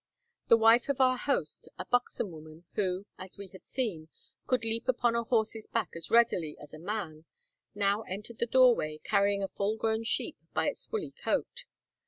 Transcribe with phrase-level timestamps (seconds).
[0.47, 4.09] The wife of our host, a buxom woman, who, as we had seen,
[4.47, 7.25] could leap upon a horse's back as readily as a man,
[7.75, 11.65] now entered the doorway, carrying a full grown sheep by its woolly coat.